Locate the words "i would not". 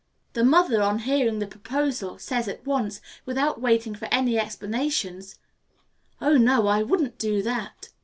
6.65-7.19